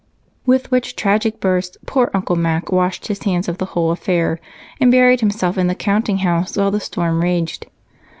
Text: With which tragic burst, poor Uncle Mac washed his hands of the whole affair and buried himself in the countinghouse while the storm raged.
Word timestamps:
With 0.47 0.71
which 0.71 0.95
tragic 0.95 1.39
burst, 1.39 1.77
poor 1.85 2.09
Uncle 2.11 2.35
Mac 2.35 2.71
washed 2.71 3.05
his 3.05 3.21
hands 3.21 3.47
of 3.47 3.59
the 3.59 3.65
whole 3.77 3.91
affair 3.91 4.39
and 4.79 4.89
buried 4.89 5.19
himself 5.19 5.59
in 5.59 5.67
the 5.67 5.75
countinghouse 5.75 6.57
while 6.57 6.71
the 6.71 6.79
storm 6.79 7.21
raged. 7.21 7.67